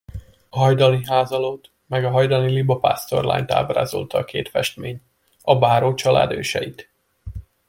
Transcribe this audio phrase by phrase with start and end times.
[0.49, 5.01] A hajdani házalót meg a hajdani libapásztorlányt ábrázolta a két festmény,
[5.41, 6.91] a bárócsalád őseit.